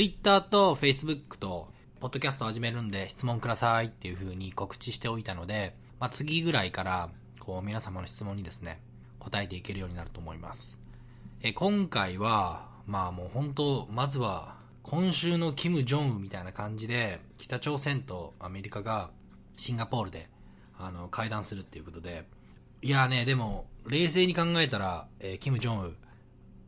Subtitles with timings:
[0.00, 1.68] Twitter と Facebook と、
[2.00, 8.80] ポッドキャスト始めるんで質問くださいっていう風に告知しておいたので、まあ、次ぐらいから、こう、皆様の質問にですね、
[9.18, 10.80] 答えていけるようになると思います。
[11.42, 19.10] え、今回は、まあもう本当、まずは、今週のキム・ジョンウみたいな感じで、北朝鮮とアメリカが
[19.58, 20.30] シンガポールで、
[20.78, 22.24] あの、会談するっていうことで、
[22.80, 25.94] いやね、でも、冷静に考えたら、えー、キム・ジョンウ、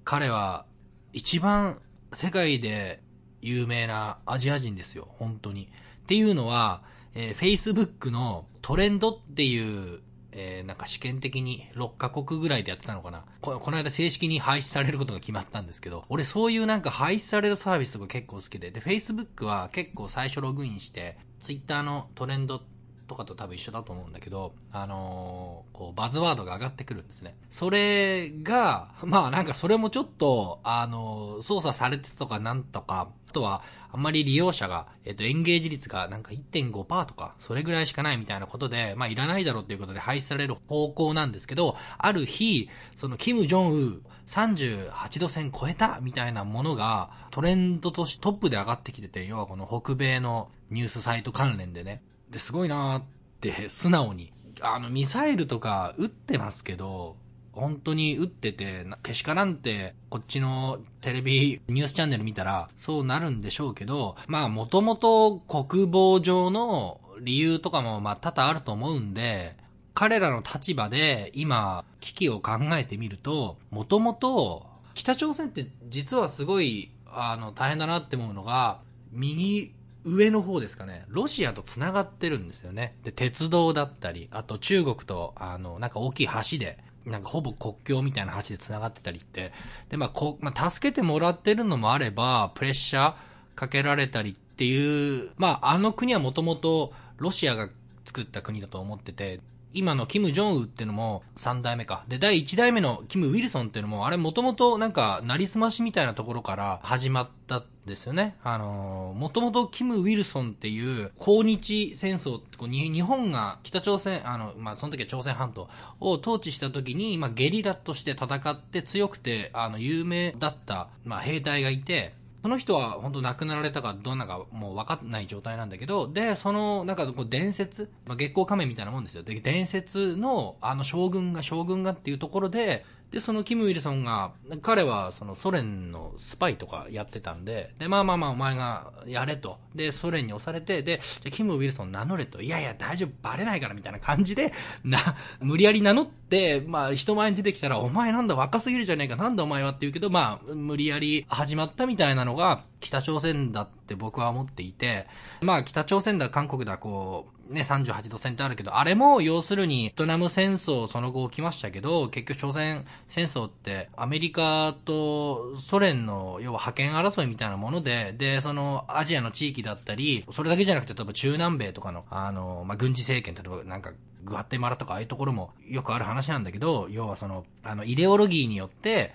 [0.05, 0.67] 彼は、
[1.15, 1.81] 一番
[2.13, 3.01] 世界で
[3.43, 5.69] 有名なアジア人ですよ、本当に。
[6.05, 6.83] っていうのは、
[7.15, 10.01] えー、Facebook のトレンドっていう、
[10.33, 13.59] えー、なんか試験的に6カ国ぐらいでやってたのかなこ。
[13.61, 22.63] この間正式に廃止されることが決まったんですけど、俺そういうなんか廃止されるサービスとか結構好きで、で、Facebook は結構最初ログインして、Twitter のトレンド
[23.13, 27.37] とかと多分一緒だと思うんだけど、あのー、こう、バズワードが上がってくるんですね。
[27.51, 52.03] それが、 まあなんかそれもちょっと、あのー、操作されてたとかなんとか、あとは、あんまり利用者が、えっ、と、エンゲージ率がなんか1.5%とか、それぐらいしかないみたいなことで、まあいらないだろうっていうことで廃止される方向なんですけど、ある日、その、キム・ジョンウ38度線超えたみたいなものが、トレンドとしてトップで上がってきてて、要はこの北米のニュースサイト関連でね。
[52.33, 53.05] で、すごいなーっ
[53.41, 54.33] て素直に。
[54.61, 57.17] あの、ミサイルとか撃ってますけど、
[57.53, 69.57] 本当に撃ってて、けしからんって、こっちのテレビ、ニュースチャンネル見たら、そうなるんでしょうけど、まあ、もともと国防上の理由とかも、まあ、多々あると思うんで、
[69.95, 78.81] 彼らの立場で今、危機を考えてみると、もともと、北朝鮮って実はすごい、あの、大変だなって思うのが、
[79.13, 82.97] 右上の方ですかね、ロシアと繋がってるんですよね。
[83.05, 89.53] で、鉄道だったり、あと中国と、あの、なんか大きい橋で、なんかほぼ国境みたいな橋で繋がってたりって、
[89.89, 93.15] で、まあ、こ、まあ、助けてもらってるのもあれば、プレッシャー
[93.55, 97.69] かけられたりっていう、まあ、あの国はもともとロシアが
[98.05, 99.41] 作った国だと思ってて、
[99.75, 102.05] 今のキム・ジョンウっていうのも3代目か。
[102.09, 108.37] で、第1代目のキム・ウィルソンっていうのも、あれもともとなんか、なりすましみたいなところから始まったんですよね。
[108.43, 115.69] あのー、もともとキム・ウィルソンっていう、抗日戦争ってこうに日本が北朝鮮、あの、まあ、その時は朝鮮半島
[116.01, 129.23] を統治した時に、まあ、ゲリラとして戦って強くて、あの、有名だった、まあ、兵隊がいて、その人は本当亡くなられたかどんなかもう分かんない状態なんだけど、で、その、なんかこう伝説、まあ、月光仮面みたいなもんですよ。
[129.23, 139.59] で、伝説のあの将軍が将軍がっていうところで、で、そのキム・ウィルソンが、彼はそのソ連のスパイとかやってたんで、で、まあまあまあお前がやれと。
[139.75, 142.41] で、ソ連に押されて、で、じゃキム・ウィルソン名乗れと。
[142.41, 144.99] いやいや、大丈夫、バレないからみたいな感じで、な、
[145.41, 155.07] 無理やり名乗って、まあ人前に出てきたら、お前なんだ若すぎるじゃねえか、なんだお前はって言うけど、まあ、無理やり始まったみたいなのが、北朝鮮だったて僕は思っていて、
[155.41, 173.93] まあ北朝鮮だ、韓国だ、こう、ね、38度線ってあるけど、あれも要するに、ベトナム戦争その後起きましたけど、結局朝鮮戦争ってアメリカとソ連の要は覇権争いみたいなもので、で、そのアジアの地域だったり、それだけじゃなくて例えば中南米とかの、あの、まあ、軍事政権、例えばなんか
[174.25, 179.15] グアテマラとかああいうところもよくある話なんだけど、要はその、あの、イデオロギーによって、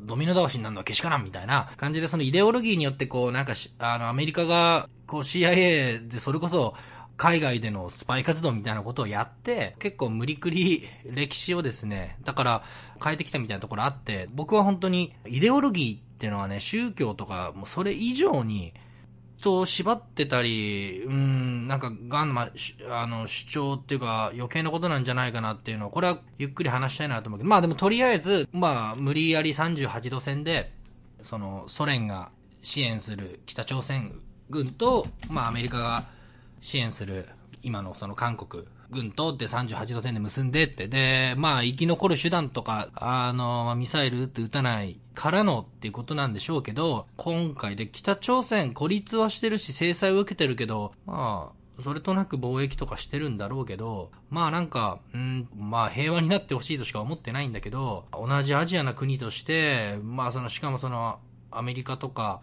[0.00, 6.74] ドミノ倒しになるのはけしからんみたいな感じで、そのイデオロギーによってこう、なんかあの、アメリカが、こう CIA でそれこそ、
[7.16, 12.62] 海外でのスパイ活動みたいなことをやって、結構無理くり歴史をですね、だから
[13.02, 18.72] 変えてきたみたいなところあって、僕は本当にイデオロギーっていうのはね、宗教とか、もうそれ以上に、
[19.40, 22.50] と縛ってたり、うん、なんか、ガンマ、
[22.90, 30.72] あの、主張っていうか、余計なことなんじゃないかなっていうのを、これはゆっくり話したいなと思うけど、まあでもとりあえず、まあ、無理やり38度線で、
[31.20, 32.30] その、ソ連が
[32.62, 36.06] 支援する北朝鮮軍と、まあアメリカが
[36.60, 37.26] 支援する、
[37.62, 61.20] 今のその韓国軍とって38度線で結んでって、で、まあ生き残る手段とか、あの、ミサイル撃って撃たないからのっていうことなんでしょうけど、今回で北朝鮮孤立はしてるし制裁を受けてるけど、まあ、それとなく貿易とかしてるんだろうけど、まあなんか、うん、まあ平和になってほしいとしか思ってないんだけど、同じアジアな国として、まあその、しかもその、
[61.50, 62.40] アメリカとか、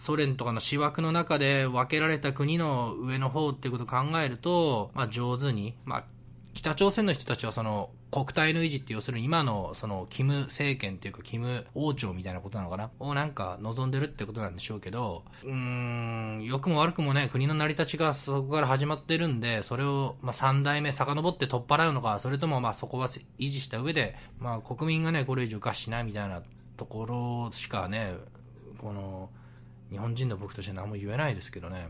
[0.00, 6.04] ソ連とかの思惑の中で分けられた国の上の方っていうことを考えると、まあ上手に、まあ
[6.52, 12.90] 北朝鮮の人たちはその国体の維持って要するに今のそのキム政権っていうかキム王朝みたいなことなのかな？
[12.98, 23.08] をなんか望んでるってことなんでしょうけど、うーん、良くも悪くもね、国の成り立ちがそこから始まってるんで、それをまあ3代目遡って取っ払うのか、それともまあそこは
[23.38, 26.42] 維持した上で、まあ国民がね、これ以上餓死しないみたいな
[26.76, 28.14] ところしかね、
[28.78, 29.30] この、
[29.90, 31.88] 日本人の僕として何も言えないですけどね。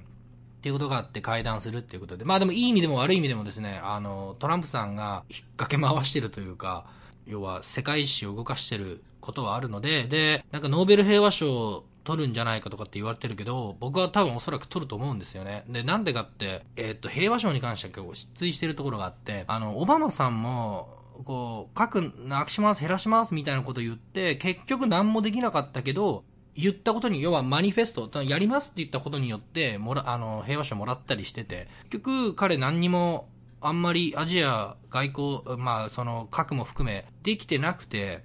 [0.61, 2.25] っていうことがあって会談するっていうことで。
[2.25, 6.87] まあでもいい意味でも悪い意味でもですね、あの、トランプさんが引っ掛け回してるというか、
[7.27, 15.65] 要は世界史を動かしてることはあるので、で、なんかノーベル平和賞を取るんじゃないかとかって言われてるけど、僕は多分おそらく取ると思うんですよね。
[15.69, 20.89] で、なんでかって、えー、っと、平和賞に関しては結構失墜してるところがあって、あの、オバマさんも、
[21.25, 26.25] こう、核なくします、減らしますみたいなこと言って、結局何もできなかったけど、
[26.57, 33.29] 言ったことに、要はマニフェスト、やりますって言ったことによって、もら、あの、平和賞もらったりしてて、結局彼何にも、
[33.63, 38.23] あんまりアジア外交、まあ、その、核も含め、できてなくて、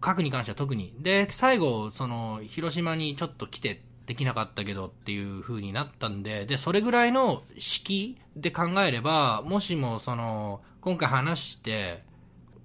[0.00, 0.94] 核に関しては特に。
[0.98, 12.02] で、最後、その、広島にちょっと来て、できなかったけどっていう風になったんで、で、それぐらいの式で考えれば、もしもその、今回話して、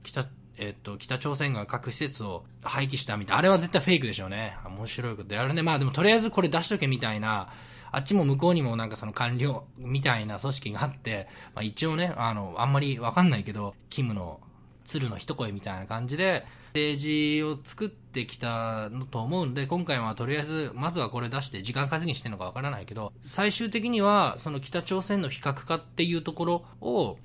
[0.04, 0.26] 北、
[0.58, 4.56] えっと、北朝鮮が核施設を廃棄したみたいな、あれは絶対フェイクでしょうね。
[4.66, 5.62] 面白いことやるね。
[5.62, 7.50] まあでもとりあえずこれ出しとけみたいな、
[7.92, 14.40] あっちも向こうにもなんかその官僚みたいな組織があって、まあ一応ね、あの、あんまりわかんないけど、キムの
[14.86, 27.18] 鶴の一声みたいな感じで、政治を作ってきたのと思うんで、今回はとりあえず、まずはこれ出して時間稼ぎしてるのかわからないけど、最終的には、その北朝鮮の非核化っていうところを、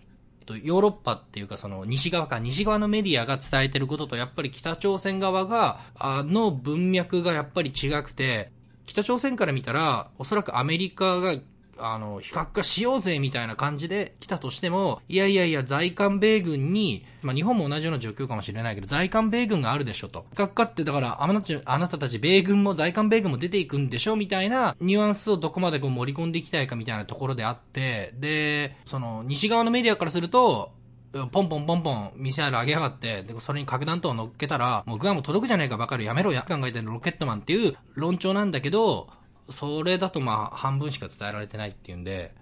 [0.49, 8.51] と、ヨーロッパっていうかその西側か、西側のメディアが伝えてることと、やっぱり北朝鮮側が、あの文脈がやっぱり違くて、
[8.87, 11.35] 北朝鮮から見たら、おそらくアメリカが
[11.81, 20.27] あの、比較化しようぜみたいな感じで来たとしても、いやいやいや、在韓米軍に、まあ日本も同じような状況かもしれないけど、在韓米軍があるでしょと。
[20.31, 30.73] 比較化って、だから、あなたあなたたち米軍も在韓米軍も出ていくんでしょみたいなニュアンスをどこまでこう盛り込んでいきたいかみたいなところであって、で、その、西側のメディアからすると、
[31.13, 39.09] ポンポンポンポンミサイル上げやがって、で、それに核弾頭を乗っけたら、もうグアム届くじゃねえかばかりやめろや、考えてるロケットマンっていう論調なんだけど、
[39.51, 42.35] それだとまあ半分しか伝えられてないっていうんで、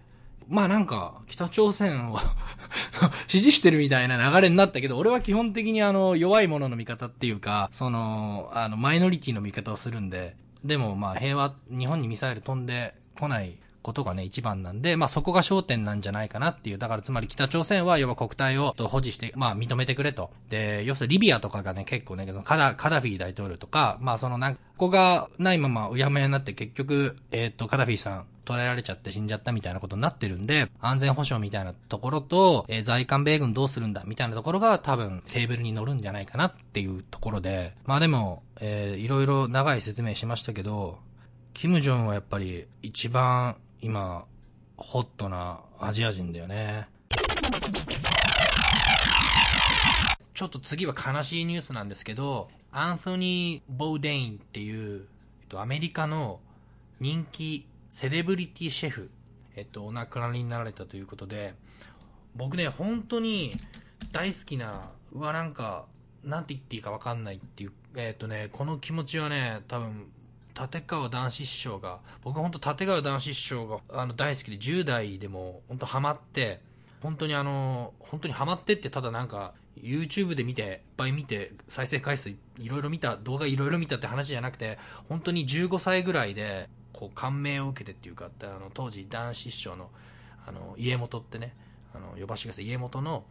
[0.49, 2.19] まあなんか、北朝鮮を
[3.26, 16.78] 支持してるみたいな流れになったけど、俺は基本的にあの、弱い者の味方っていうか、その、あの、マイノリティの味方をするんで、でもまあ平和、日本にミサイル飛んでこないことがね、一番なんで、まあそこが焦点なんじゃないかなっていう。
[16.78, 20.30] だからつまり北朝鮮は要は国体を保持して、まあ認めてくれと。
[20.50, 40.98] で、要するにリビアとかがね、結構ね、カダ、カダフィ大統領とか、まあそのなんか、ここがないままうやむやになって結局、えっ、ー、と、カダフィさん、捉えられちゃって死んじゃったみたいなことになってるんで、安全保障みたいなところと、えー、在韓米軍どうするんだみたいなところが多分テーブルに乗るんじゃないかなっていうところで、まあでも、えー、いろいろ長い説明しましたけど、
[41.54, 43.56] キム・ジョンはやっぱり一番
[43.86, 44.24] 今、
[44.76, 46.88] ホットなアジア人だよね。
[50.34, 55.06] ちょっと次は悲しいニュースなんですけど、アンソニー・ボーデインっていう、
[55.42, 56.40] えっと、アメリカの
[56.98, 59.08] 人気セレブリティシェフ、
[59.54, 61.54] えっと、お亡くなりになられたということで、
[62.34, 63.56] 僕ね、本当に
[64.10, 65.84] 大好きな、うわ、なんか、
[66.24, 70.08] なんて言っていいかわかんないっていう、えっとね、この気持ちはね、多分、
[70.58, 76.61] 立川談志師匠が、僕本当立川談志師匠があの大好きで10代でも本当ハマって、
[77.03, 82.36] 本当にあの、本当にハマってってただなんか YouTube で見て、いっぱい見て、再生回数い
[82.67, 89.91] ろいろ見た、動画いろいろ見たって話じゃなくて、本当に15歳ぐらいで、こう感銘を受けてっていうか、あの当時男子師匠の、
[90.46, 91.55] あの、家元ってね、
[91.94, 93.25] あの、呼ばしてください、家元の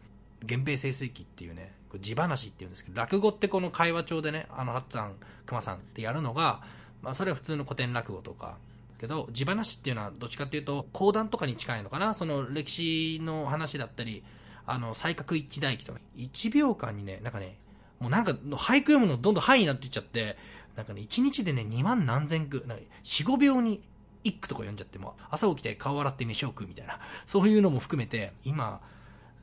[0.44, 5.16] 源平盛世記っていうね、地話っていうんですけど、落語ってこの会話帳でね、あの、ハッツァン、
[5.46, 6.62] 熊さんってやるのが、
[7.06, 8.58] まあ、それは普通の古典落語とか、
[9.00, 12.16] けど、地話っていうのはどっちかっていうと、講談とかに近いのかな。
[12.16, 14.24] その歴史の話だったり、
[14.66, 17.60] あの、才覚一致大記とか、1秒間にね、なんかね、
[18.00, 20.36] もうなんか、俳句読むのどんどん範囲になっていっちゃって、
[20.76, 23.84] なんかね、1日でね、2万何千句、なんか4、5秒に
[24.24, 28.82] 1句とか読んじゃっても、朝起きて顔洗って飯を食うみたいな、そういうのも含めて、今、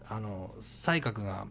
[0.09, 1.47] あの、才覚が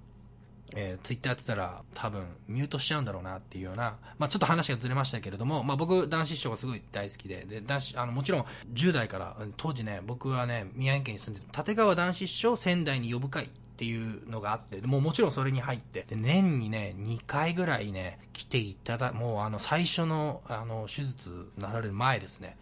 [0.75, 13.48] えー、ツイッターやってたら多分ミュートしちゃうんだろうなっていうような、まあちょっと話がずれましたけれども、まあ僕男子師匠がすごい大好きで、で、男子、あのもちろん10代から、当時ね、僕はね、宮城県に住んで立川男子師匠仙台に呼ぶ会っ
[13.78, 22.56] ていうのがあってで、もうもちろんそれに入って、で、年にね、2回ぐらいね、来ていただ、もうあの最初の、あの、手術なされる前ですね、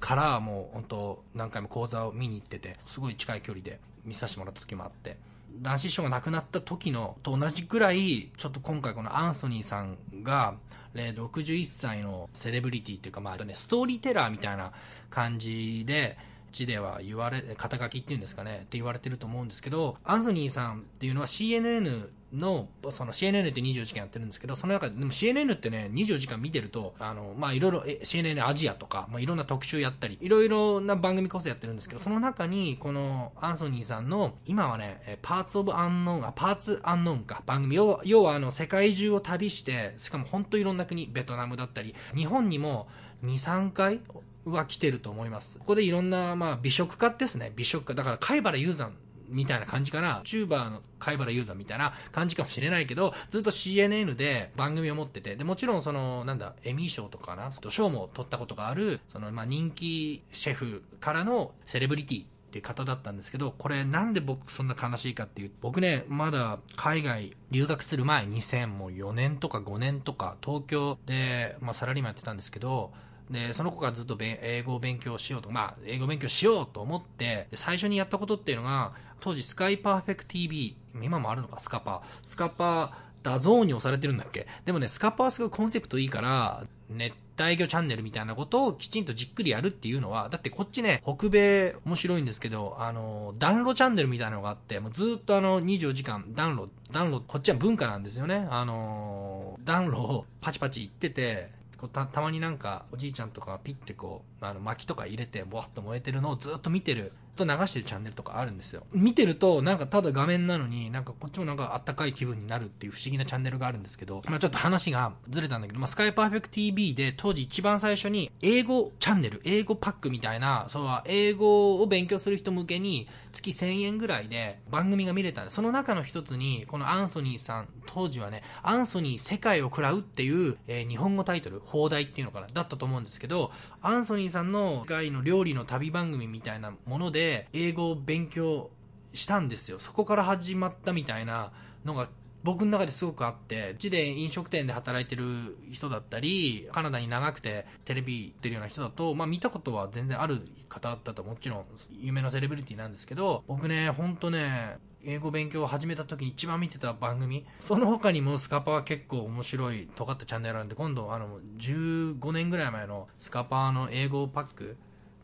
[0.00, 5.16] からもう本当何回も講座を見に行ってて、すごい近い距離で見させてもらった時もあって、
[5.60, 10.56] 男子師匠が亡くなった時のと同じくらい、ちょっと今回このアンソニーさんが、
[10.94, 14.72] 61歳のセレブリティっていうか、まあ、ね、ストーリーテラーみたいな
[15.10, 16.18] 感じで、
[16.52, 42.88] 字では言われ、肩書きっていうんですかね、って言われてると思うんですけど、アンソニーさんっていうのは CNN の、その CNN って24時間やってるんですけど、その中で、でも CNN ってね、24時間見てると、あの、まあ、いろいろ、CNN アジアとか、まあ、いろんな特集やったり、いろいろな番組こそやってるんですけど、その中に、このアンソニーさんの、今はね、パーツオブアンノーン、あ、パーツアンノーンか、番組、要、要はあの、世界中を旅して、しかも本当いろんな国、ベトナムだったり、日本にも
[43.24, 44.00] 2、3回
[44.44, 45.58] は来てると思います。
[45.58, 47.52] ここでいろんな、まあ、美食家ですね。
[47.54, 47.94] 美食家。
[47.94, 48.96] だから、貝原雄山
[49.32, 50.20] みたいな感じかな。
[50.24, 72.92] チューバーの貝原ユーザーみたいな感じかもしれないけど、ずっと CNN で番組を持ってて、で、もちろんその、なんだ、エミー賞とかな、賞も取ったことがある、その、まあ、人気シェフからのセレブリティっていう方だったんですけど、これなんで僕そんな悲しいかっていう、僕ね、まだ海外留学する前、2004年とか5年とか、東京で、まあ、サラリーマンやってたんですけど、
[73.30, 82.28] で、その子がずっと英語を勉強しようと、まあ、英語勉強しようと思って、最初にやったことっていうのが、当時スカイパーフェクト TV、今もあるのか、スカパー。
[82.28, 82.90] スカパー、
[83.22, 84.48] DAZN に押されてるんだっけ？
[84.64, 98.48] でもね、スカパーすごいコンセプトいいから、熱帯魚チャンネルみたいなことをきちんとじっくりやるっていうのは、だってこっちね、北米面白いんですけど、あの、暖炉チャンネルみたいなのがあって、もうずっとあの、24時間暖炉、暖炉、こっちは文化なんですよね。
[98.50, 108.84] あの、暖炉をパチパチ言ってて、こうたたまになんかおじいちゃんとかピッてこうあの薪とか入れてボワッと燃えてるのをずっと見てるっと流してるチャンネルとかあるんですよ。
[108.92, 138.70] 見てるとなんかただ画面なのになんかこっちもなんかあったかい気分になるっていう不思議なチャンネルがあるんですけど、まあ、ちょっと話がずれたんだけど、まあ、スカイパーフェクト TV で当時一番最初に英語チャンネル英語パックみたいなそうは英語を勉強する人向けに月1000円ぐらいで番組が見れたんでその中の一つにこのアンソニーさん当時はねアンソニー世界を食らうっていう、えー、日本語タイトル放題っていうのかなだったと思うんですけどアンソニーさんの世界の料理の旅番組みたいなものでで英語を勉強
[139.12, 139.78] したんですよ。
[139.78, 141.52] そこから始まったみたいな
[141.84, 142.08] のが
[142.42, 151.64] 僕の中ですごくあって、うちで飲食店で働いてる人だったり、カナダに長くてテレビ出るような人だと、まあ見たことは全然ある方だったともちろん
[152.00, 164.76] 有名なセレブリティなんですけど、僕ね、ほんとね、英語勉強を始めた時に一番見てた番組、その他にもスカパー結構面白い尖ったチャンネルなんで、今度あの、15年ぐらい前のスカパの英語パック、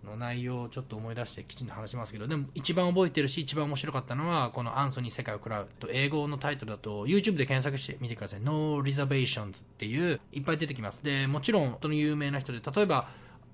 [0.08, 8.40] の内容をちょっと思い出してきちんと話しますけど、でも一番覚えてるし、一番面白かったのは、このアンソニー世界を食らうと、英語のタイトルだと、YouTube で検索してみてください。
[8.40, 11.04] No Reservations っていう、いっぱい出てきます。
[11.04, 13.08] で、もちろん、本当に有名な人で、例えば、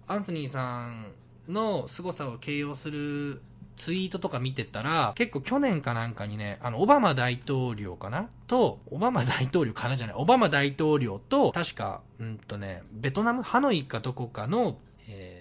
[0.07, 1.13] アンソニーさん
[1.49, 3.43] の凄さを形容する
[3.77, 14.79] ツイートとか見てたら、結構去年かなんかにね、あの、オバマ大統領かなと、オバマ大統領かなじゃない、オバマ大統領と、確か、うんとね、ベトナム、ハノイかどこかの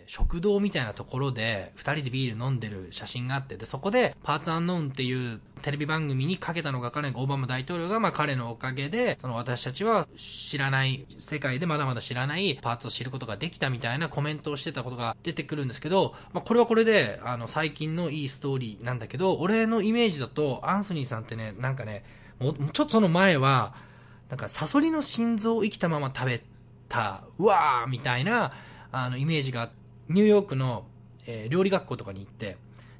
[0.07, 22.03] 食堂みたいなところで2人でビール飲んでる写真があってでそこでパーツアンノーンっていうテレビ番組にかけたのが彼のオバマ大統領が、まあ、彼のおかげでその私たちは知らない世界でまだまだ知らないパーツを知ることができたみたいなコメントをしてたことが出てくるんですけど、まあ、これはこれであの最近のいいストーリーなんだけど俺のイメージだとアンソニーさんってねなんかね
[22.39, 23.73] もうちょっとその前は
[24.29, 26.43] なんかサソリの心臓を生きたまま食べ
[26.89, 28.51] たうわーみたいな
[28.91, 30.85] あのイメージがあって、ニューヨークの、
[31.25, 32.57] えー、料理学校とかに行って、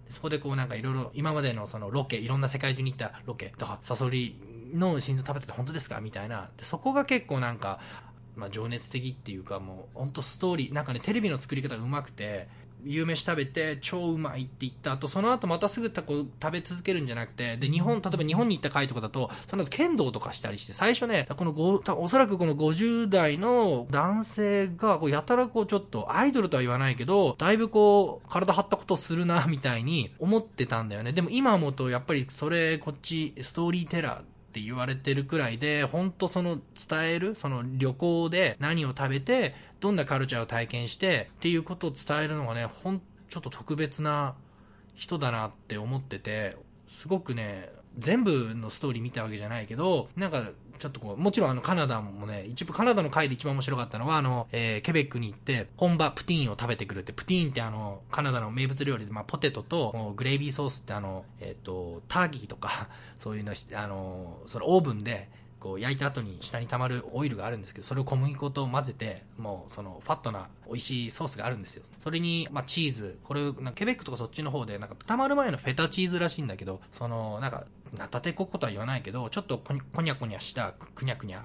[0.10, 4.38] そこでこうなんかいろいろ今までのそのロケ、いろんな世界中に行ったロケとか、サソリ
[4.74, 6.50] の心臓食べてて本当ですかみたいな。
[6.60, 7.79] そこが結構なんか、
[8.36, 12.48] まあ情熱的っていうかもう本当ストーリー、なんかねテレビの作り方が上手くて、
[12.86, 31.13] 夕飯食べて超うまいって言った後、その後またすぐたこ食べ続けるんじゃなくて、で、日本、例えば日本に行った回とかだと、その後剣道とかしたりして、最初ね、このご、おそらくこの50代の男性が、こうやたらこうちょっと、アイドルとは言わないけど、だいぶこう、体張ったことするな、みたいに思ってたんだよね。
[31.13, 44.36] でも今思うと、やっぱりそれ、こっち、ストーリーテラー、って言われてるくらいで、本当その伝える、その旅行で何を食べて、どんなカルチャーを体験してっていうことを伝えるのがね、ほん、ちょっと特別な
[44.93, 46.55] 人だなって思ってて、
[46.88, 65.30] すごくね、全部のストーリー見たわけじゃないけど、なんか、ちょっとこう、もちろんあのカナダもね、一部カナダの回で一番面白かったのは、あの、えー、ケベックに行って、本場プティーンを食べてくるって、プティーンってあの、カナダの名物料理で、まあ、ポテトと、グレイビーソースってあの、えっ、ー、と、ターキーとか、 そういうの、あの、そのオーブンで、
[65.64, 71.84] こう焼いた後に下に溜まるオイルがあるんですけど、それを小麦粉と混ぜて、もうそのファットな美味しいソースがあるんですよ。
[72.00, 77.64] それに、まあチーズ、これ、ケベックとかそっちの方で、なんか溜まる前のフェタチーズらしいんだけど、その、なんか、
[77.98, 81.44] ナタデココとは言わないけど、ちょっとこにゃこにゃしたくにゃくにゃ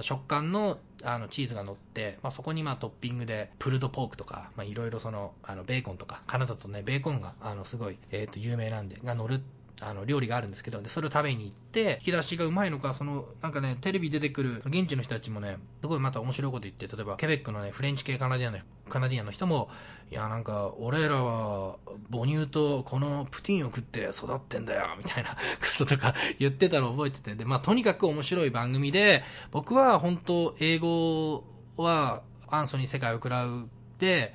[0.00, 9.42] 食感のあのチーズが乗って、まあ、そこにまあトッピングで pulled pork とか、まあ、いろいろそのあのベーコンとかカナダとねベーコンがあのすごい、えー、と有名なんでが乗る
[9.80, 19.68] あの料理があるんですけどでそれを食べに行って引き出しがうまいのかそのなんかねテレビ出てくる現地の人たちもねすごいまた面白いこと言って例えばケベックのねフレンチ系カナディアンのカナディアンの人も
[20.12, 21.76] いやなんか俺らは
[22.12, 31.44] 母乳とこのプティンを食って育ってんだよみたいな こととか言ってたの覚えててでまあとにかく面白い番組で僕は本当英語
[31.76, 34.34] はアンソニー世界を食らうで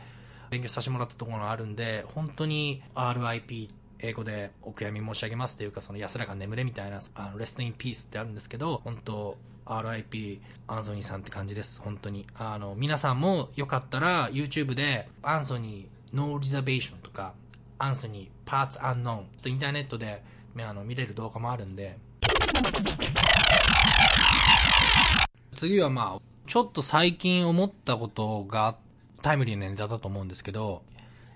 [0.49, 12.25] 勉強させてもらったところがあるんで本当に RIP って英語でお悔やみ申し上げますというか、その安らか眠れみたいな、あの、レストインピースってあるんですけど、本当 RIP アンソニーさんって感じです、本当に。
[12.35, 17.33] あの、皆さんもよかったら YouTube でアンソニーノーリザベーションとか、
[17.77, 20.23] アンソニーパーツアンノーンとインターネットで
[20.57, 21.97] あの見れる動画もあるんで、
[25.55, 28.75] 次はまあ、ちょっと最近思ったことが
[29.21, 30.83] タイムリーなネタだと思うんですけど、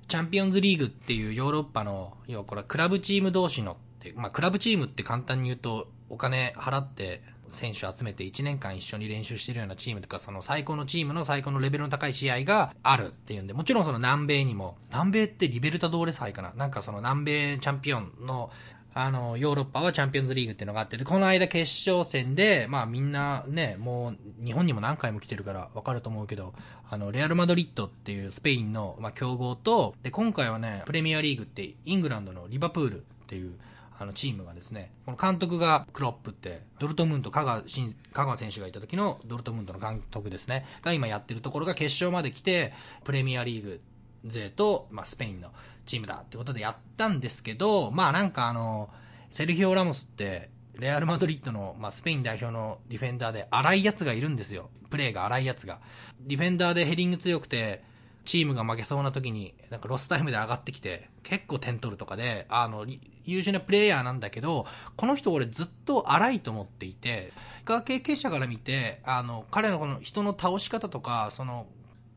[0.08, 16.54] チャンピオンズリーグっていうヨーロッパの、要はこれクラブチーム同士のって、まあクラブチームって簡単に言うとお金払って選手集めて1年間一緒に練習してるようなチームとか、その最高のチームの最高のレベルの高い試合があるっていうんで、もちろんその南米にも、南米ってリベルタドーレ祭かな。
[16.56, 18.52] なんかその南米チャンピオンの
[18.96, 26.54] あの、ヨーロッパはチャンピオンズリーグっていうのがあって、で、この間決勝戦で、まあみんなね、もう日本にも何回も来てるからわかると思うけど、
[26.90, 33.54] あの、レアル・マドリッドっていうスペインの、まあ、強豪と、で、今回はね、プレミアリーグってイングランドのリバプールっていう、
[34.00, 42.74] あのチームがですね、この監督がクロップって、ドルトムント、香川香川選手がいた時のドルトムントの監督ですね、が今やってるところが決勝まで来て、
[43.04, 43.82] プレミアリーグ
[44.26, 45.52] 勢と、まあ、スペインの。
[45.86, 48.90] チームだってことでやったんですけど、まあなんかあの、
[49.30, 54.70] セルヒオ・ラモスって、レアル・マドリッドの、まあ、スペイン代表のディフェンダーで荒い奴がいるんですよ。
[54.90, 55.80] プレーが荒い奴が。
[56.22, 57.84] ディフェンダーでヘディング強くて、
[58.26, 62.86] チームが負けそうな時に、なんかロスタイムで上がってきて、結構点取るとかで、あの、
[63.26, 67.34] 優秀なプレイヤーなんだけど、この人俺ずっと荒いと思っていて、
[67.66, 71.68] 格闘経験者から見て、あの、彼のこの人の倒し方とか、その、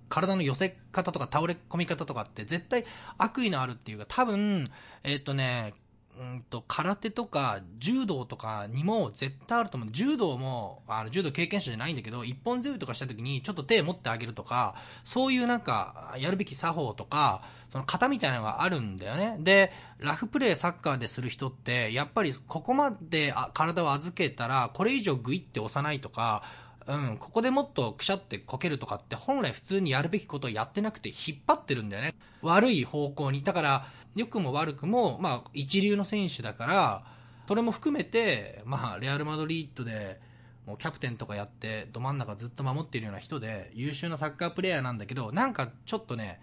[0.08, 2.84] 体の寄せ方とか倒れ込み方とかって絶対
[3.18, 4.70] 悪意のあるっていうか、多分、
[5.02, 5.74] えっ、ー、とね、
[6.18, 9.88] うんと、空手とか柔道とかにも絶対あると思う。
[9.90, 19.36] 柔道も、あの、柔道経験者じゃないんだけど、一本背負いとかした時にちょっと手持ってあげるとか、そういうなんか、やるべき作法とか、その型みたいなのがあるんだよね。
[19.40, 26.42] で、ラフプレーサッカーでする人って、やっぱりここまで体を預けたら、これ以上グイって押さないとか、
[26.86, 32.14] うん、ここでもっとくしゃってこけるとかって本来普通にやるべきことをやってなくて引っ張ってるんだよね。
[32.42, 33.42] 悪い方向に。
[33.42, 37.04] だから、良くも悪くも、まあ、一流の選手だから、
[37.48, 40.20] それも含めて、まあ、レアル・マドリードで、
[40.64, 46.40] もうキャプテンとかやって、ど真ん中ずっと守ってるような人で、優秀なサッカープレーヤーなんだけど、なんかちょっとね、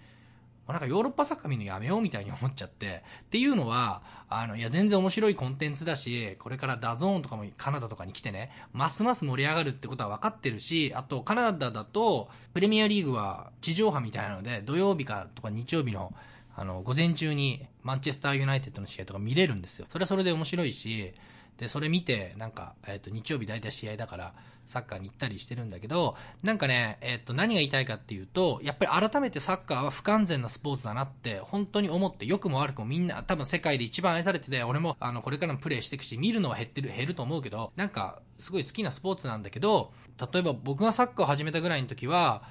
[0.67, 16.13] なんかヨーロッパサッカー見るのやめようみたいに思っちゃって、っていうのは、あの、いや全然面白いコンテンツだし、これから DAZN とかもカナダとかに来てね、ますます盛り上がるってことは分かってるし、あとカナダだと、プレミアリーグは地上波みたいなので、土曜日かとか日曜日の
[16.56, 19.86] あの、午前中にマンチェスターユナイテッドの試合とか見れるんですよ。
[19.89, 21.13] それはそれで面白いし、
[21.57, 24.33] で、それ見て、なんか、えっ、ー、と、日曜日大体試合だから、
[24.65, 39.91] サッカーに行ったりしてるんだけど、なんかね、えっ、ー、と、何が言いたいかっていうと、やっぱり改めてサッカーは不完全なスポーツだなって、本当に思って、良くも悪くもみんな、多分世界で一番愛されてて、俺も、あの、これからもプレイしていくし、見るのは減ってる、減ると思うけど、なんか、すごい好きなスポーツなんだけど、
[40.33, 42.43] 例えば僕がサッカーを始めたぐらいの時は、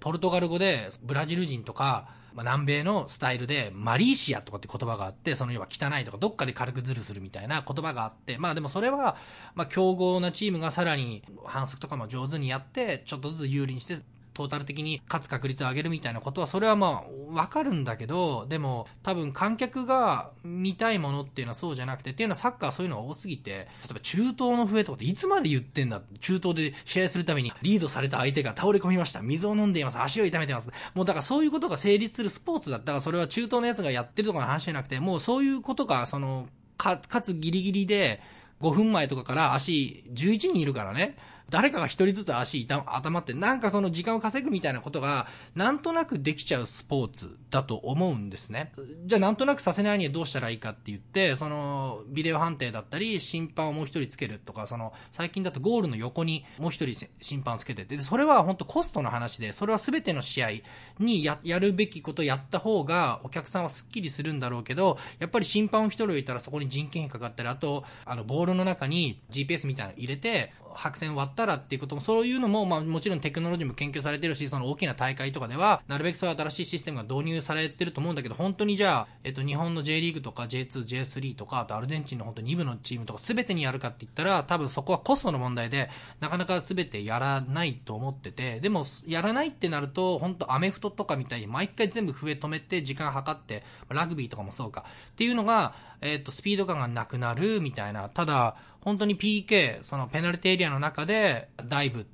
[0.00, 9.16] ポルトガル語で、ブラジル人とか、まあ、南米のスタイルで、マリーシアとかって言葉があって、その要は汚いとか、どっかで軽くズルするみたいな言葉があって、まあでもそれは、
[9.54, 13.98] まあ強豪なチームがさらに反則とかも上手にやって、ちょっとずつ有利にして
[14.34, 29.22] トータル的に勝つ確率を上げるみたいなことは、それはまあ、わかるんだけど、でも、多分観客が見たいものっていうのはそうじゃなくて、っていうのはサッカーそういうのが多すぎて、例えば中東の笛とかっていつまで言ってんだ中東で試合するためにリードされた相手が倒れ込みました。
[29.22, 30.00] 水を飲んでいます。
[30.00, 30.68] 足を痛めてます。
[30.94, 38.20] もうだからそういうことが成立するスポーツだったら、それは中東のやつがやってるとかの話じゃなくて、もうそういうことが、その、か、かつギリギリで、
[38.60, 41.16] 5分前とかから足11人いるからね。
[41.50, 48.72] 誰かが一人ずつ足痛、頭って、なんかその時間を稼ぐみたいなことが、なんとなくできちゃうスポーツだと思うんですね。
[49.04, 60.50] じゃあなんとなくさせないにはどうしたらいいかって言って、その、ビデオ判定だったり、審判をもう一人つけるとか、その、最近だとゴールの横にもう一人審判つけてて、それは本当コストの話で、それは全ての試合
[60.98, 98.10] にや、やるべきことやった方が、お客さんはスッキリするんだろうけど、やっぱり審判を一人置いたらそこに人件費かかったり、あと、あの、ボールの中に GPS みたいなの入れて、白線割ったらっていうことも、そういうのも、まあもちろんテクノロジーも研究されてるし、その大きな大会とかでは、なるべくそういう新しいシステムが導入されてると思うんだけど、本当にじゃあ、えっと、日本の J リーグとか J2、J3 とか、あとアルゼンチンの本当2部のチームとか全てにやるかって言ったら、多分そこはコストの問題で、なかなか全てやらないと思ってて、でも、やらないってなると、本当アメフトとかみたいに毎回全部笛止めて時間計って、ラグビーとかもそうか、っていうのが、えっ、と、スピード感がなくなるみたいな。
[98.10, 102.04] ただ、本当に PK、そのペナルティエリアの中でダイブっ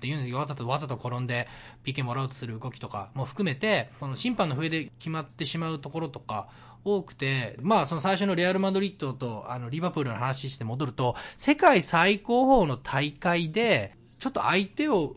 [0.00, 0.38] ていうんですよ。
[0.38, 1.48] わざとわざと転んで
[1.84, 6.48] PK もらおうとする動きとかも含めて、この審判の笛で決まってしまうところとか、
[6.84, 15.16] 多くて、まあその最初のレアル・マドリッドとあのリバプールの話して戻ると、世界最高峰の大会で、ちょっと相手を、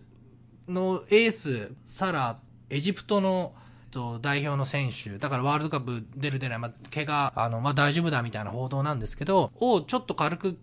[0.67, 3.53] のエース、サラ、エジプトの
[3.89, 10.57] と、代表の選手、だからワールドカップ出る出ない、まあ、怪我、あの、まあ、大丈夫だみたいな報道なんですけど、をちょっと軽く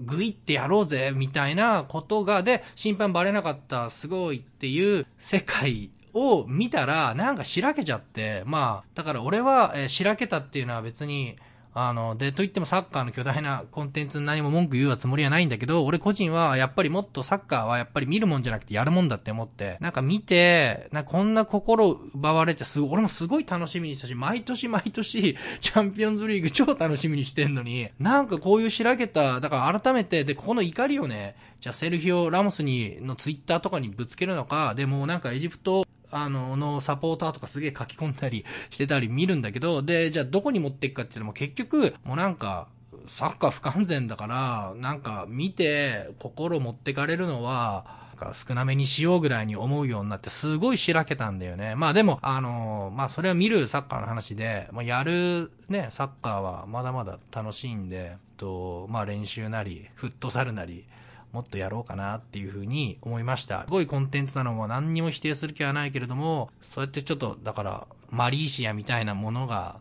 [0.00, 11.36] グイってやろうぜ、みたいなことが、で、審判バレなかった、すごいっていう世界を見たら、なんかしらけちゃって、まあ、だから俺は、えー、しらけたっていうのは別に、
[11.74, 42.68] あの、で、と言ってもサッカーの巨大なコンテンツに何も文句言うはつもりはないんだけど、俺個人はやっぱりもっとサッカーはやっぱり見るもんじゃなくてやるもんだって思って、なんか見て、なんかこんな心奪われてすごい、俺もすごい楽しみにしたし、毎年毎年、チャンピオンズリーグ超楽しみにしてんのに、なんかこういうしらけた、だから改めて、で、ここの怒りをね、じゃあセルヒオ・ラモスに、のツイッターとかにぶつけるのか、でもなんかエジプトあの、のサポーターとかすげえ書き込んだりしてたり見るんだけど、で、じゃあどこに持っていくかっていうのも結局、もうなんか、
[43.08, 51.74] サッカー不完全だから、なんか見て心持ってかれるのは、少なめにしようぐらいに思うようになって、すごいしらけたんだよね。
[51.74, 60.84] まあでも、あのまあそれは見るサッカーの話で、まあやるね、サッカーはまだまだ楽しいんで、と、まあ練習なり、フットサルなり、
[61.32, 63.64] もっとやろうかなっていうふうに思いました。
[63.64, 69.76] すごいコンテンツなのも何にも否定する気はないけれども、そうやってちょっと、だから、マリーシアみたいなものが、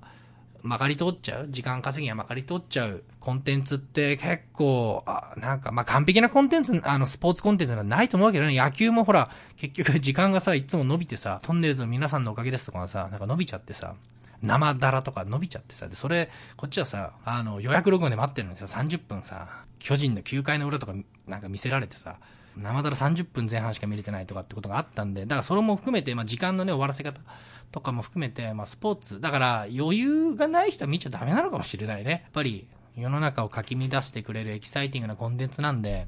[0.64, 13.96] まかり通っちゃう時間稼ぎがまかり通っちゃうコンテンツって結構、あ、なんか、まあ、完璧なコンテンツ、あの、スポーツコンテンツはないと思うけどね、野球もほら、結局時間がさ、いつも伸びてさ、トンネルズの皆さんのおかげですとかさ、なんか伸びちゃってさ、
[14.41, 20.93] 生だらとか伸びちゃってさ、で、それ、こっちはさ、あの、予約録音で待ってるんですよ、30分さ、巨人の9回の裏とか
[21.27, 22.17] なんか見せられてさ、
[22.58, 27.21] 生だら30分前半しか見れてないとかってことがあったんで、だからそれも含めて、まあ時間のね、終わらせ方
[27.71, 32.12] とかも含めて、まあスポーツ、だから余裕がない人は見ちゃダメなのかもしれないね。
[32.12, 36.08] やっぱり世の中をかき乱してくれるエキサイティングなコンテンツなんで、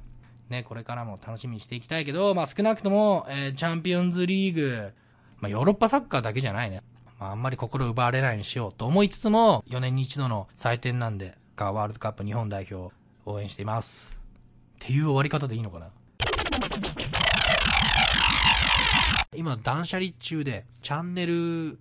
[0.50, 4.93] ね、これからも楽しみにしていきたいけど、まあ少なくとも、えー、チャンピオンズリーグ、
[5.39, 6.82] まあヨーロッパサッカーだけじゃないね。
[7.24, 12.94] まああんまり心奪われないようにしようと思いつつも、4年に一度の祭典なんで、かワールドカップ日本代表
[13.26, 14.20] 応援しています。
[14.76, 15.88] っていう終わり方でいいのかな？
[19.34, 21.80] 今、断捨離中で、チャンネル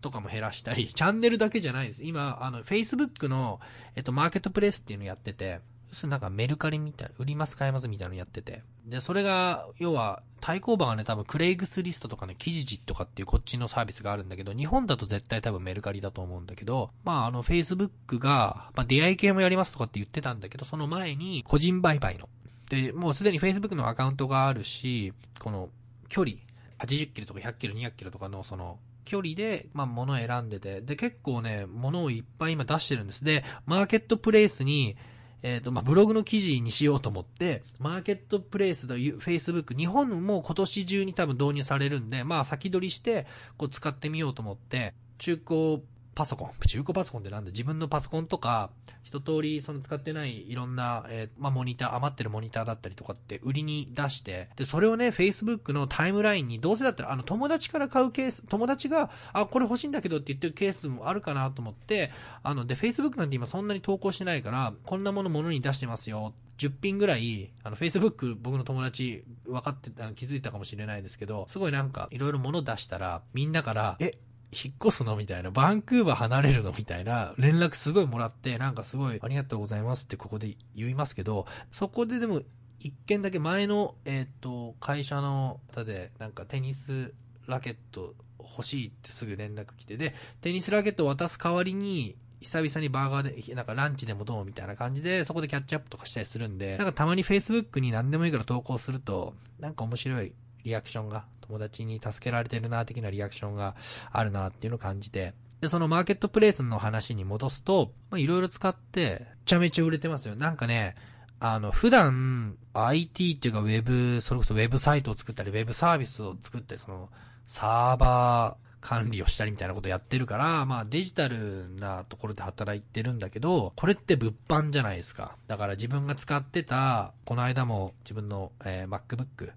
[0.00, 2.04] とかも減らしたり、チャンネルだけじゃないです。
[2.04, 3.60] 今、あの、Facebook の、
[3.94, 5.60] えっと、マーケットプレイスっていうのやってて、
[6.06, 8.62] なんかメルカリみたいな、売ります買えますみたいなのやってて。
[8.86, 22.28] で、それが、要は、対抗馬がね、多分クレイグスリストとかね、記事実とかっていうこっちのサービスがあるんだけど、日本だと絶対多分メルカリだと思うんだけど、まああの、Facebook が、まあ出会い系もやりますとかって言ってたんだけど、その前に、個人売買の。
[22.68, 25.68] で、もうすでに Facebook のアカウントがあるし、この、
[26.08, 26.36] 距離、
[26.78, 33.24] 80キロとか100キロ、200キロとかのその、距離で、まあ、物を選んでて、で、結構ね、物をいっぱい今出してるんです。
[33.24, 34.96] で、マーケットプレイスに、
[35.42, 43.26] えっ、ー、と、まあ、ブログの記事にしようと思って、マーケットプレイスと Facebook、日本も今年中に多分導入されるんで、まあ、先取りして、
[43.56, 45.82] こう使ってみようと思って、中古
[46.14, 47.50] パソコン、中古パソコンってなんだ？
[47.50, 48.70] 自分のパソコンとか、
[49.02, 62.10] 一通りその使ってないいろんな、えー、まあ、モニター、余ってるモニターだったりとかって売りに出して、で、それをね、Facebook のタイムラインに、どうせだったら、あの、友達から買うケース、友達が、あ、これ欲しいんだけどって言ってるケースもあるかなと思って、
[62.42, 66.34] あの、で、Facebook なんて今そんなに投稿してないから、こんなものものに出してますよ。
[66.58, 74.18] 10品ぐらい、あの、Facebook 僕の友達分かってた、気づいたかもしれないですけど、すごいなんか、いろいろ物出したら、みんなから、え、
[74.52, 75.16] 引っ越すの？
[75.16, 76.72] みたいな、バンクーバー離れるの？
[76.76, 77.34] みたいな。
[77.38, 82.42] 連絡すごいもらって、なんかすごいありがとうございますってここで言いますけど、そこででも
[82.80, 87.14] 一件だけ前の、えっ、と、会社の方で、なんかテニス
[87.46, 94.46] ラケット欲しいってすぐ連絡来て、で、テニスラケット渡す代わりに、久々にバーガーで、なんかランチでもどう？
[94.46, 100.32] みたいな感じで、そこでキャッチアップとかしたりするんで、なんかたまに Facebook に何でもいいから投稿すると、なんか面白い
[100.64, 103.74] リアクションが、友達に助けられてるな、的なリアクションが
[104.12, 110.36] あるな、っていうのを感じて、で、そのマーケットプレイスの話に戻すと、まあ、いろいろ使って、めちゃめちゃ売れてますよ。
[110.36, 110.94] なんかね、
[111.38, 117.10] あの、普段、IT っていうかウェブ、それこそウェブサイトを作ったり、ウェブサービスを作って、その、
[117.46, 125.36] サーバー管理をしたりみたいなことやってるから、まあデジタルなところで働いてるんだけど、これって物販じゃないですか。
[125.46, 129.52] だから自分が使ってた、この間も自分の、えー、MacBook、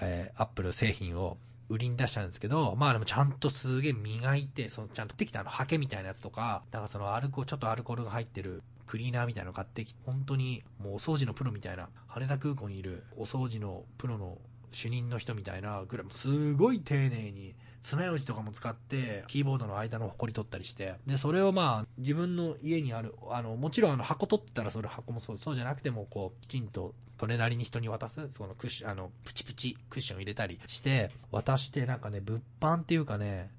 [0.00, 14.38] えー、アップル製品を売りに出したんですけど、まあでもちゃんとすげえ磨いて、そのちゃんとできたあの、ハケみたいなやつとか、なんかそのアルコ、ちょっとアルコールが入ってるクリーナーみたいなの買ってきて、本当にもうお掃除のプロみたいな、羽田空港にいるお掃除のプロの
[14.72, 33.50] 主任の人みたいなぐらい、すごい丁寧に、爪楊枝とかも使って、キーボードの間のホコリ取ったりして、で、それをまあ、自分の家にある、あの、もちろんあの、箱取ったらそれ箱もそう、そうじゃなくても、こう、きちんと、それなりに人に渡す、そのクッション、あの、プチプチクッション入れたりして、渡してなんかね、物販っていうかね、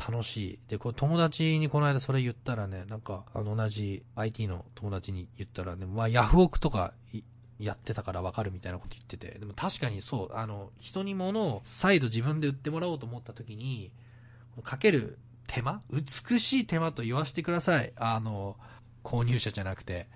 [0.00, 0.58] 楽しい。
[0.68, 6.94] で、こう友達にこの間それ言ったらね、なんか、あの同じ IT の友達に言ったらね、まあヤフオクとか
[7.60, 13.90] やってたからわかるみたいなこと言ってて、でも確かにそう、あの、人に物を再度自分で売ってもらおうと思った時に、
[14.62, 17.92] かける手間美しい手間と言わせてください。
[17.96, 18.56] あの、
[19.02, 20.08] 購入者じゃなくて。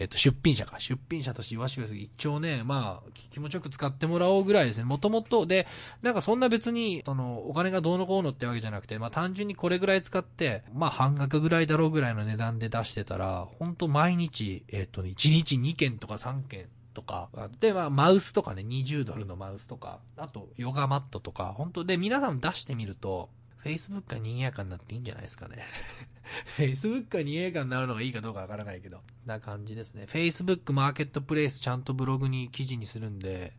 [0.00, 0.80] えっ、と、出品者か。
[0.80, 2.04] 出品者として言わせてください。
[2.04, 4.84] 一応ね、まあ、気持ちよく使ってもらおうぐらいですね。
[4.84, 5.66] もともと、で、
[6.00, 17.28] なんかそんな別に、その、お金がどうのこうのってわけじゃなくて、まあ単純にこれぐらい使って、まあ半額ぐらいだろうぐらいの値段で出してたら、ほんと毎日、えっ、とね、1日2件とか3件とか、
[17.60, 23.30] で、まあ、マウスとかね、20ドルのマウスとか、あと、ヨガマットとか、本当で、皆さん出してみると、
[23.64, 25.64] Facebook が賑やかになっていいんじゃないですかね。
[26.56, 29.00] Facebook が賑やかになるのがいいかどうかわからないけど。
[29.26, 30.06] な感じですね。
[30.08, 33.52] Facebook マーケットプレイスちゃんとブログに記事にするんで、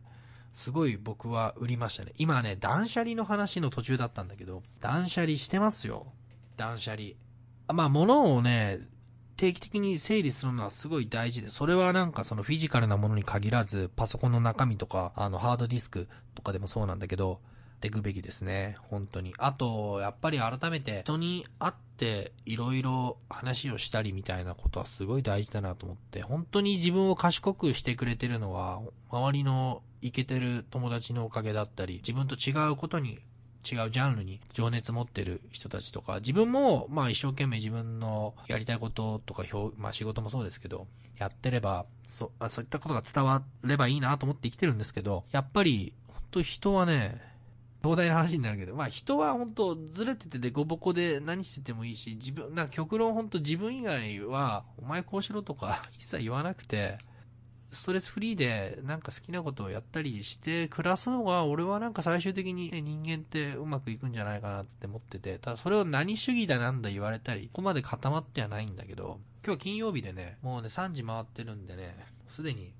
[0.52, 2.12] すごい僕は売りましたね。
[2.18, 6.12] 今ね、断捨離の話の途中だったんだけど、断捨離してますよ。
[6.56, 7.10] 断捨離。
[7.68, 8.78] まあ、物をね、
[9.36, 17.40] 定期的に整理するのはすごい大事で、それはなんかそのフィジカルなものに限らず、パソコンの中身とか、あの、ハードディスクとかでもそうなんだけど、
[17.76, 18.76] ってくべきですね。
[18.82, 19.34] 本当に。
[19.38, 33.18] あと、やっぱり改めて人に会っていろいろ話をしたりみたいなことはすごい大事だなと思って、本当に自分を賢くしてくれてるのは、周りのイケてる友達のおかげだったり、自分と違うことに
[33.70, 39.44] 違うジャンルに情熱持ってる人たちとか、自分も、まあ一生懸命自分のやりたいこととか、
[39.76, 40.86] まあ仕事もそうですけど、
[41.18, 47.20] やってれば、そあそういったことが伝わればいいなと思って生きてるんですけど、やっぱり、本当人はね、
[47.82, 56.98] 壮大な話になるけど、まあ人は本当ずれててでごぼこで何しててもいいし、自分、な極論本当自分以外は、お前こうしろとか 一切言わなくて、
[57.72, 71.96] ストレスフリーでなんか好きなことをやったりして暮らすのが俺はなんか最終的に、人間ってうまくいくんじゃないかなって思ってて、ただそれを何主義だなんだ言われたり、ここまで固まってはないんだけど、今日金曜日でね、もうね3時回ってるんでね、
[72.28, 72.72] すでに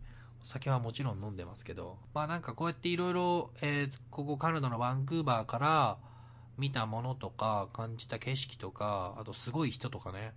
[0.45, 5.97] お酒はもちろん飲んでますけど、まあなんかこうやっていろいろ、えー、ここカナダのバンクーバーから
[6.59, 10.33] 見たものとか、感じた景色とか、あとすごい人とかね、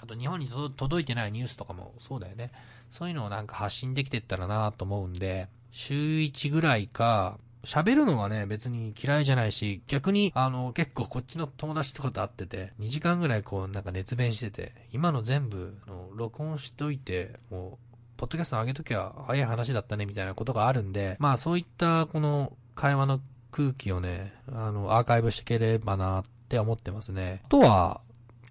[0.00, 2.52] あと日本に届いてないニュースとかもそうだよね。
[2.96, 27.40] そういうのをなんか発信できてったらなと思うんで、週1ぐらいか、喋るのはね、別に嫌いじゃないし、逆に、あの、結構こっちの友達とかと会ってて、2時間ぐらいこう、なんか熱弁してて、今の全部の録音しといて、もう、ポッドキャスト上げときは早い話だったねみたいなことがあるんで、まあそういったこの会話の空気をね、あの、アーカイブしていければなって思ってますね。
[27.46, 28.02] あとは、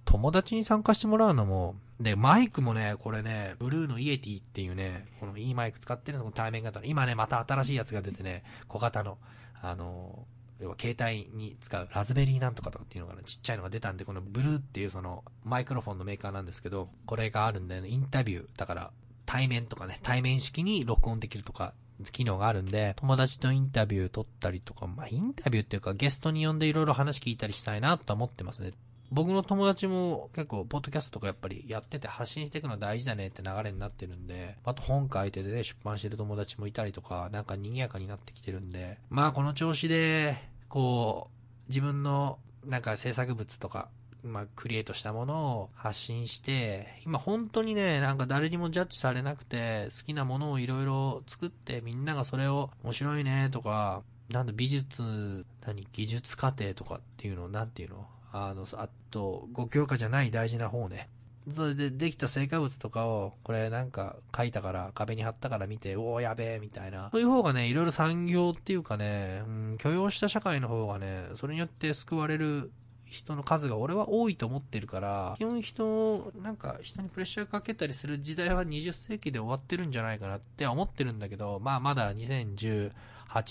[0.04, 6.86] 友達に参加してもらうのも、で、マイクもね、これね、ブルーのイエティっていうね、このいいマイク使ってるの、対面型の。
[6.86, 9.18] 今ね、また新しいやつが出てね、小型の、
[9.62, 10.26] あの、
[10.60, 18.92] 要は携帯に使うラズベリーなんとかとかっていうのがね、ちっちゃいのが出たんで、このブルーっていうそのマイクロフォンのメーカーなんですけど、これがあるんで、ね、インタビュー、だから
[19.26, 21.74] 対面とかね、対面式に録音できるとか、
[22.12, 28.72] 機能があるんで、友達とインタビュー取ったりとか、まあ、インタビューっていうかゲストに呼んでいろいろ話聞いたりしたいなとは思ってますね。
[29.14, 43.90] 僕の友達も結構、ポッドキャストとかやっぱりやってて発信していくのは大事だねって流れになってるんで、あと本書いてでね、出版してる友達もいたりとか、なんか賑やかになってきてるんで、まあこの調子で、こう、自分のなんか制作物とか、
[44.24, 58.08] まあ、クリエイトしたものを発信して、今本当にね、なんか誰にもジャッジされなくて、好きなものをいろいろ作って、みんながそれを面白いねとか、なんだ美術、何、技術過程とかっていうの、なんていうの？
[58.34, 61.10] あの、あと、5教科じゃない大事な方ね。
[61.54, 67.10] それでできた成果物とかを、これなんか書いたから、壁に貼ったから見て、おおやべえ、みたいな。
[67.12, 72.72] そういう方がね、いろいろ産業っていうかね、うん、許容した社会の方がね、それによって救われる
[73.04, 82.92] 人の数が俺は多いと思ってるから、基本人、なんか人にプレッシャーかけたりする時代は20世紀で終わってるんじゃないかなって思ってるんだけど、まあまだ2018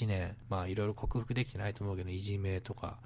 [0.06, 2.98] 年、まあいろいろ克服できてないと思うけど、いじめとか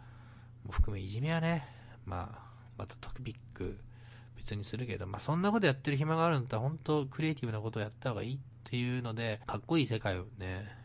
[0.67, 1.67] も含めいじめはね、
[2.05, 2.39] まあ、
[2.77, 3.79] またトピック
[4.37, 10.77] 別にするけど、まあそんなことやってる暇があるんだったら本当クリエイティブなことをやった方がいいっていうので、かっこいい世界をね。